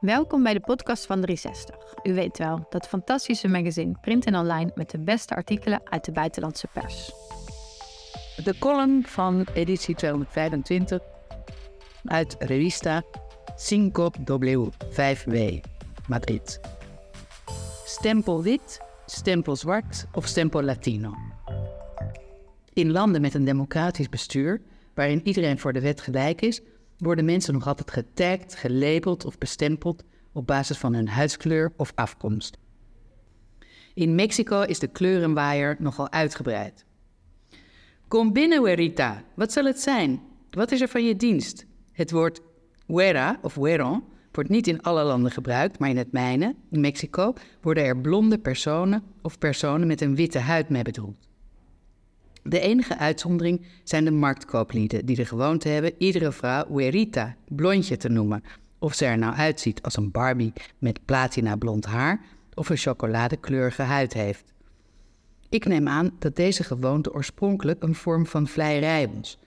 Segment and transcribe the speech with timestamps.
[0.00, 1.76] Welkom bij de podcast van 360.
[2.02, 6.12] U weet wel, dat fantastische magazine print en online met de beste artikelen uit de
[6.12, 7.12] buitenlandse pers.
[8.44, 11.00] De column van editie 225
[12.04, 13.02] uit Revista
[14.90, 15.60] 5W,
[16.08, 16.60] Madrid.
[17.84, 21.14] Stempel wit, stempel zwart of stempel Latino.
[22.72, 24.60] In landen met een democratisch bestuur,
[24.94, 26.60] waarin iedereen voor de wet gelijk is,
[27.00, 32.58] worden mensen nog altijd getagd, gelabeld of bestempeld op basis van hun huidskleur of afkomst.
[33.94, 36.84] In Mexico is de kleurenwaaier nogal uitgebreid.
[38.08, 39.22] Kom binnen, Huerita.
[39.34, 40.22] Wat zal het zijn?
[40.50, 41.66] Wat is er van je dienst?
[41.92, 42.40] Het woord
[42.86, 47.32] huera of huero wordt niet in alle landen gebruikt, maar in het mijne, in Mexico,
[47.60, 51.29] worden er blonde personen of personen met een witte huid mee bedoeld.
[52.50, 58.08] De enige uitzondering zijn de marktkooplieden die de gewoonte hebben iedere vrouw Huerita, blondje te
[58.08, 58.42] noemen.
[58.78, 62.20] Of ze er nou uitziet als een Barbie met platina blond haar
[62.54, 64.52] of een chocoladekleurige huid heeft.
[65.48, 69.38] Ik neem aan dat deze gewoonte oorspronkelijk een vorm van vleierij was.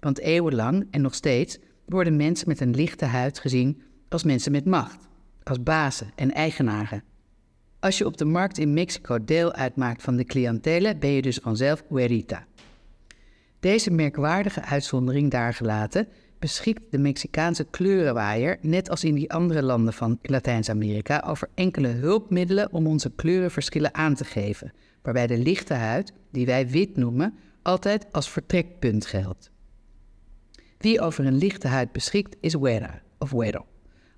[0.00, 4.64] Want eeuwenlang en nog steeds worden mensen met een lichte huid gezien als mensen met
[4.64, 5.08] macht,
[5.42, 7.02] als bazen en eigenaren.
[7.86, 11.38] Als je op de markt in Mexico deel uitmaakt van de cliëntele, ben je dus
[11.42, 12.46] vanzelf huerita.
[13.60, 20.18] Deze merkwaardige uitzondering daargelaten, beschikt de Mexicaanse kleurenwaaier, net als in die andere landen van
[20.22, 26.46] Latijns-Amerika, over enkele hulpmiddelen om onze kleurenverschillen aan te geven, waarbij de lichte huid, die
[26.46, 29.50] wij wit noemen, altijd als vertrekpunt geldt.
[30.78, 33.66] Wie over een lichte huid beschikt, is huera of huero.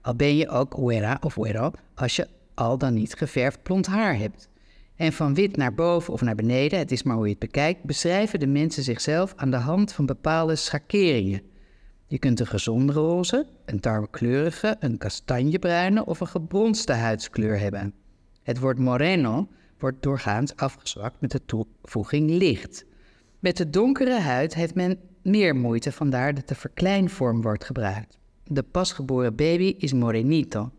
[0.00, 2.28] Al ben je ook huera of huero als je
[2.58, 4.48] al dan niet geverfd blond haar hebt.
[4.96, 7.82] En van wit naar boven of naar beneden, het is maar hoe je het bekijkt,
[7.82, 11.42] beschrijven de mensen zichzelf aan de hand van bepaalde schakeringen.
[12.06, 17.94] Je kunt een gezonde roze, een tarwekleurige, een kastanjebruine of een gebronste huidskleur hebben.
[18.42, 22.84] Het woord moreno wordt doorgaans afgezwakt met de toevoeging licht.
[23.38, 28.18] Met de donkere huid heeft men meer moeite, vandaar dat de verkleinvorm wordt gebruikt.
[28.44, 30.70] De pasgeboren baby is morenito,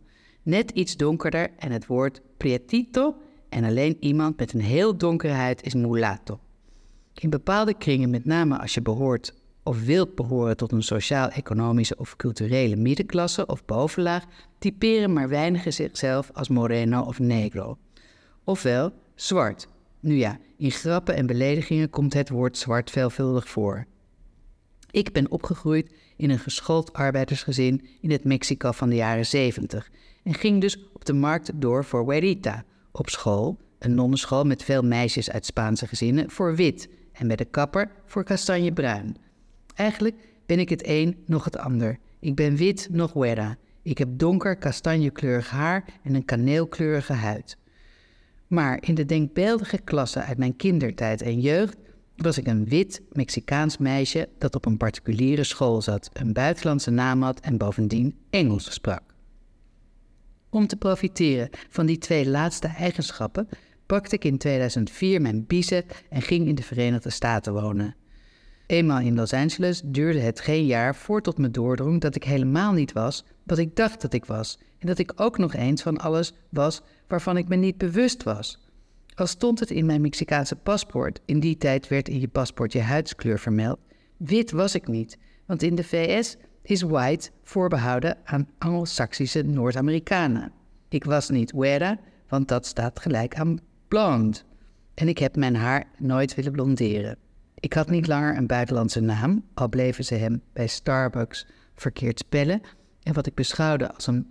[0.49, 3.15] net iets donkerder en het woord prietito
[3.49, 6.39] en alleen iemand met een heel donkere huid is mulatto.
[7.13, 9.33] In bepaalde kringen, met name als je behoort
[9.63, 14.25] of wilt behoren tot een sociaal-economische of culturele middenklasse of bovenlaag,
[14.59, 17.77] typeren maar weinigen zichzelf als moreno of negro.
[18.43, 19.67] Ofwel zwart.
[19.99, 23.85] Nu ja, in grappen en beledigingen komt het woord zwart veelvuldig voor.
[24.91, 29.89] Ik ben opgegroeid in een geschoold arbeidersgezin in het Mexico van de jaren 70
[30.29, 32.63] en ging dus op de markt door voor Huerita.
[32.91, 37.45] Op school, een nonnenschool met veel meisjes uit Spaanse gezinnen, voor wit en bij de
[37.45, 39.17] kapper voor kastanjebruin.
[39.75, 41.97] Eigenlijk ben ik het een nog het ander.
[42.19, 43.57] Ik ben wit nog Huera.
[43.81, 47.57] Ik heb donker kastanjekleurig haar en een kaneelkleurige huid.
[48.47, 51.77] Maar in de denkbeeldige klasse uit mijn kindertijd en jeugd
[52.15, 57.21] was ik een wit Mexicaans meisje dat op een particuliere school zat, een buitenlandse naam
[57.21, 59.08] had en bovendien Engels sprak.
[60.49, 63.49] Om te profiteren van die twee laatste eigenschappen
[63.85, 67.95] pakte ik in 2004 mijn biezen en ging in de Verenigde Staten wonen.
[68.65, 72.71] Eenmaal in Los Angeles duurde het geen jaar voor tot me doordrong dat ik helemaal
[72.71, 75.97] niet was wat ik dacht dat ik was en dat ik ook nog eens van
[75.97, 78.59] alles was waarvan ik me niet bewust was.
[79.15, 82.81] Al stond het in mijn Mexicaanse paspoort, in die tijd werd in je paspoort je
[82.81, 83.79] huidskleur vermeld,
[84.17, 90.51] wit was ik niet, want in de VS is white voorbehouden aan Anglo-Saxische Noord-Amerikanen.
[90.89, 94.45] Ik was niet Wera, want dat staat gelijk aan blond.
[94.93, 97.17] En ik heb mijn haar nooit willen blonderen.
[97.55, 102.61] Ik had niet langer een buitenlandse naam, al bleven ze hem bij Starbucks verkeerd spellen.
[103.03, 104.27] En wat ik beschouwde als een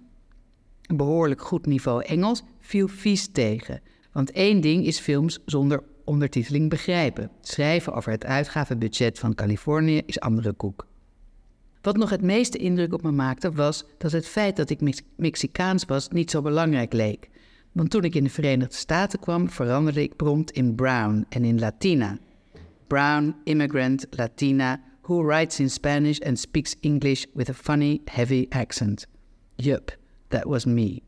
[0.95, 3.81] behoorlijk goed niveau Engels, viel vies tegen.
[4.13, 7.31] Want één ding is films zonder ondertiteling begrijpen.
[7.41, 10.88] Schrijven over het uitgavenbudget van Californië is andere koek.
[11.83, 15.85] Wat nog het meeste indruk op me maakte was dat het feit dat ik Mexicaans
[15.85, 17.29] was niet zo belangrijk leek.
[17.73, 21.59] Want toen ik in de Verenigde Staten kwam, veranderde ik prompt in brown en in
[21.59, 22.19] Latina.
[22.87, 29.07] Brown, immigrant, Latina, who writes in Spanish and speaks English with a funny, heavy accent.
[29.55, 29.97] Yup,
[30.29, 31.03] that was me.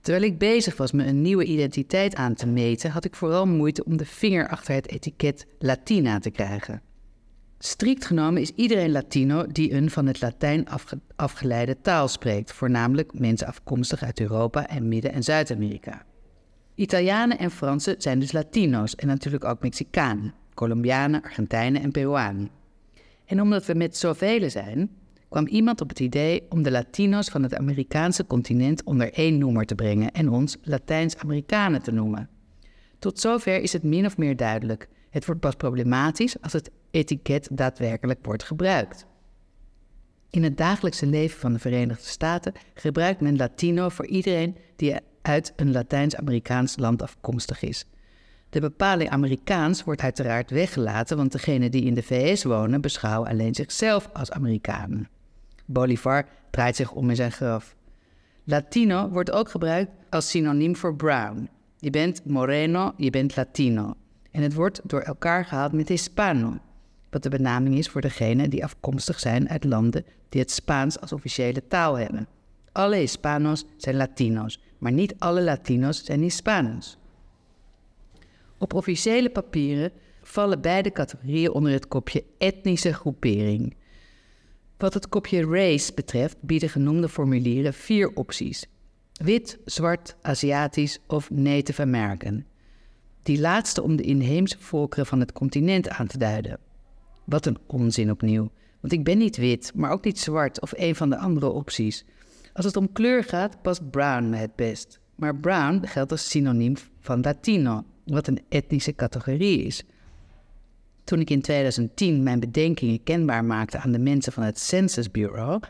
[0.00, 3.84] Terwijl ik bezig was me een nieuwe identiteit aan te meten, had ik vooral moeite
[3.84, 6.82] om de vinger achter het etiket Latina te krijgen.
[7.62, 10.66] Strikt genomen is iedereen Latino die een van het Latijn
[11.16, 16.04] afgeleide taal spreekt, voornamelijk mensen afkomstig uit Europa en Midden- en Zuid-Amerika.
[16.74, 22.50] Italianen en Fransen zijn dus Latino's en natuurlijk ook Mexicanen, Colombianen, Argentijnen en Peruanen.
[23.24, 24.90] En omdat we met zoveel zijn,
[25.28, 29.66] kwam iemand op het idee om de Latino's van het Amerikaanse continent onder één noemer
[29.66, 32.28] te brengen en ons Latijns-Amerikanen te noemen.
[32.98, 34.88] Tot zover is het min of meer duidelijk.
[35.10, 39.06] Het wordt pas problematisch als het etiket daadwerkelijk wordt gebruikt.
[40.30, 45.52] In het dagelijkse leven van de Verenigde Staten gebruikt men Latino voor iedereen die uit
[45.56, 47.86] een Latijns-Amerikaans land afkomstig is.
[48.50, 53.54] De bepaling Amerikaans wordt uiteraard weggelaten, want degenen die in de VS wonen beschouwen alleen
[53.54, 55.08] zichzelf als Amerikanen.
[55.66, 57.76] Bolivar draait zich om in zijn graf.
[58.44, 61.48] Latino wordt ook gebruikt als synoniem voor brown.
[61.78, 63.94] Je bent moreno, je bent Latino.
[64.30, 66.58] En het wordt door elkaar gehaald met Hispano,
[67.10, 71.12] wat de benaming is voor degenen die afkomstig zijn uit landen die het Spaans als
[71.12, 72.28] officiële taal hebben.
[72.72, 76.98] Alle Hispanos zijn Latino's, maar niet alle Latino's zijn Hispanos.
[78.58, 79.92] Op officiële papieren
[80.22, 83.76] vallen beide categorieën onder het kopje etnische groepering.
[84.76, 88.66] Wat het kopje race betreft bieden genoemde formulieren vier opties:
[89.12, 92.44] wit, zwart, Aziatisch of Native American.
[93.22, 96.58] Die laatste om de inheemse volkeren van het continent aan te duiden.
[97.24, 98.50] Wat een onzin opnieuw,
[98.80, 102.04] want ik ben niet wit, maar ook niet zwart of een van de andere opties.
[102.52, 105.00] Als het om kleur gaat, past brown me het best.
[105.14, 109.82] Maar brown geldt als synoniem van Latino, wat een etnische categorie is.
[111.04, 115.60] Toen ik in 2010 mijn bedenkingen kenbaar maakte aan de mensen van het Census Bureau,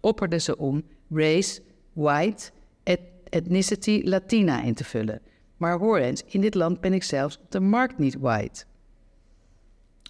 [0.00, 1.60] opperden ze om race,
[1.92, 2.50] white,
[3.28, 5.20] ethnicity, Latina in te vullen.
[5.58, 8.64] Maar hoor eens, in dit land ben ik zelfs op de markt niet white.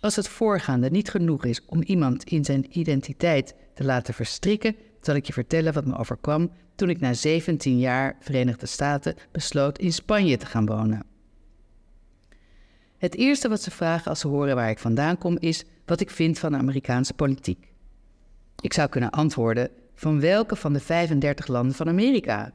[0.00, 5.14] Als het voorgaande niet genoeg is om iemand in zijn identiteit te laten verstrikken, zal
[5.14, 9.92] ik je vertellen wat me overkwam toen ik na 17 jaar Verenigde Staten besloot in
[9.92, 11.02] Spanje te gaan wonen.
[12.98, 16.10] Het eerste wat ze vragen als ze horen waar ik vandaan kom is wat ik
[16.10, 17.72] vind van de Amerikaanse politiek.
[18.60, 22.52] Ik zou kunnen antwoorden van welke van de 35 landen van Amerika.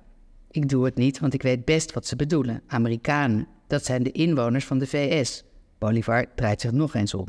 [0.53, 2.61] Ik doe het niet, want ik weet best wat ze bedoelen.
[2.67, 5.43] Amerikanen, dat zijn de inwoners van de VS.
[5.77, 7.27] Bolivar draait zich nog eens om.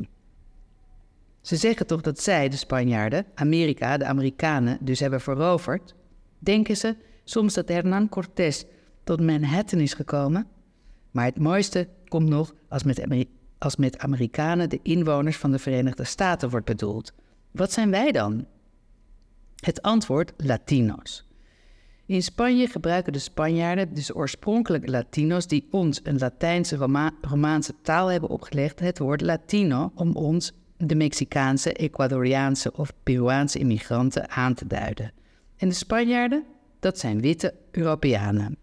[1.41, 5.95] Ze zeggen toch dat zij, de Spanjaarden, Amerika, de Amerikanen, dus hebben veroverd?
[6.39, 8.65] Denken ze soms dat Hernán Cortés
[9.03, 10.47] tot Manhattan is gekomen?
[11.11, 13.25] Maar het mooiste komt nog als met,
[13.57, 17.13] als met Amerikanen de inwoners van de Verenigde Staten wordt bedoeld.
[17.51, 18.45] Wat zijn wij dan?
[19.55, 21.24] Het antwoord Latino's.
[22.07, 26.75] In Spanje gebruiken de Spanjaarden, dus oorspronkelijk Latino's, die ons een Latijnse
[27.21, 34.29] Romaanse taal hebben opgelegd, het woord Latino om ons, de Mexicaanse, Ecuadoriaanse of Peruaanse immigranten,
[34.29, 35.11] aan te duiden.
[35.57, 36.43] En de Spanjaarden,
[36.79, 38.57] dat zijn witte Europeanen.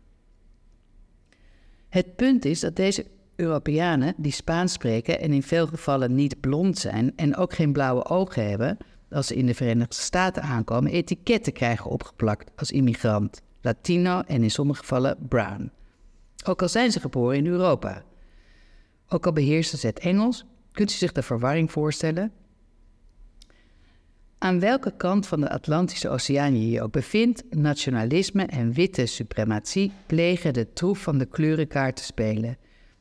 [1.89, 3.07] Het punt is dat deze
[3.37, 8.05] Europeanen die Spaans spreken en in veel gevallen niet blond zijn en ook geen blauwe
[8.05, 8.77] ogen hebben,
[9.13, 14.51] als ze in de Verenigde Staten aankomen, etiketten krijgen opgeplakt als immigrant, Latino en in
[14.51, 15.71] sommige gevallen brown.
[16.45, 18.03] Ook al zijn ze geboren in Europa.
[19.09, 22.33] Ook al beheersen ze het Engels, kunt u zich de verwarring voorstellen?
[24.39, 29.93] Aan welke kant van de Atlantische Oceaan je je ook bevindt, nationalisme en witte suprematie
[30.07, 32.59] plegen de troef van de kleurenkaart te spelen.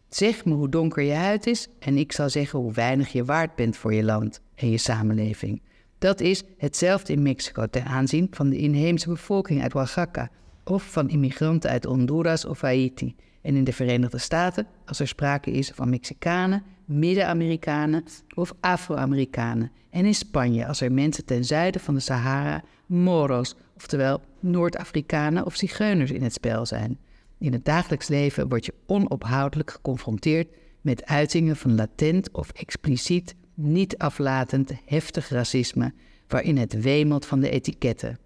[0.09, 3.55] Zeg me hoe donker je huid is en ik zal zeggen hoe weinig je waard
[3.55, 5.61] bent voor je land en je samenleving.
[6.01, 10.29] Dat is hetzelfde in Mexico ten aanzien van de inheemse bevolking uit Oaxaca
[10.63, 13.15] of van immigranten uit Honduras of Haiti.
[13.41, 18.03] En in de Verenigde Staten als er sprake is van Mexicanen, Midden-Amerikanen
[18.35, 19.71] of Afro-Amerikanen.
[19.89, 25.55] En in Spanje als er mensen ten zuiden van de Sahara, Moros, oftewel Noord-Afrikanen of
[25.55, 26.99] Zigeuners in het spel zijn.
[27.37, 30.47] In het dagelijks leven word je onophoudelijk geconfronteerd
[30.81, 35.93] met uitingen van latent of expliciet niet aflatend heftig racisme
[36.27, 38.19] waarin het wemelt van de etiketten.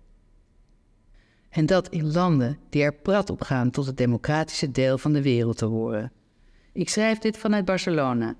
[1.49, 5.21] En dat in landen die er prat op gaan tot het democratische deel van de
[5.21, 6.11] wereld te horen.
[6.73, 8.35] Ik schrijf dit vanuit Barcelona,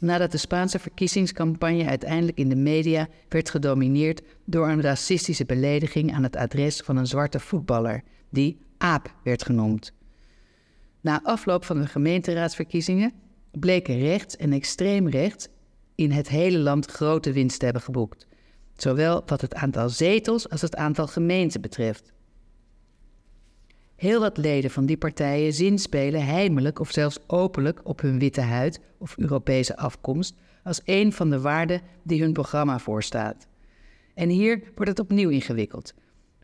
[0.00, 6.22] nadat de Spaanse verkiezingscampagne uiteindelijk in de media werd gedomineerd door een racistische belediging aan
[6.22, 9.92] het adres van een zwarte voetballer, die aap werd genoemd.
[11.00, 13.12] Na afloop van de gemeenteraadsverkiezingen
[13.50, 15.48] bleken rechts en extreem rechts
[15.96, 18.26] in het hele land grote winst hebben geboekt,
[18.76, 22.12] zowel wat het aantal zetels als het aantal gemeenten betreft.
[23.96, 28.80] Heel wat leden van die partijen zinspelen heimelijk of zelfs openlijk op hun witte huid
[28.98, 30.34] of Europese afkomst
[30.64, 33.46] als een van de waarden die hun programma voorstaat.
[34.14, 35.94] En hier wordt het opnieuw ingewikkeld.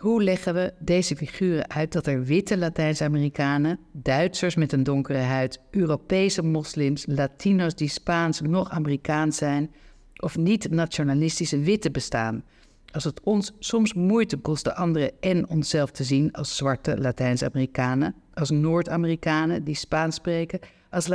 [0.03, 5.61] Hoe leggen we deze figuren uit dat er witte Latijns-Amerikanen, Duitsers met een donkere huid,
[5.71, 9.71] Europese moslims, Latino's die Spaans nog Amerikaans zijn,
[10.17, 12.45] of niet-nationalistische witte bestaan?
[12.93, 18.15] Als het ons soms moeite kost de anderen en onszelf te zien als zwarte Latijns-Amerikanen,
[18.35, 21.07] als Noord-Amerikanen die Spaans spreken, als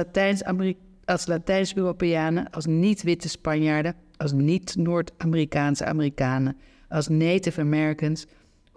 [1.25, 6.57] Latijns-Europeanen, als niet-witte Spanjaarden, als niet-Noord-Amerikaanse Amerikanen,
[6.89, 8.25] als Native Americans.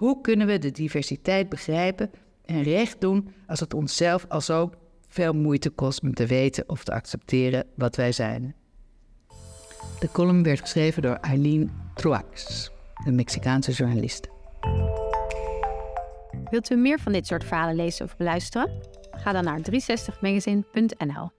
[0.00, 2.10] Hoe kunnen we de diversiteit begrijpen
[2.44, 4.70] en recht doen als het onszelf al zo
[5.08, 8.54] veel moeite kost om te weten of te accepteren wat wij zijn?
[9.98, 12.70] De column werd geschreven door Eileen Truax,
[13.04, 14.28] een Mexicaanse journaliste.
[16.50, 18.70] Wilt u meer van dit soort verhalen lezen of beluisteren?
[19.10, 21.28] Ga dan naar 360magazine.nl.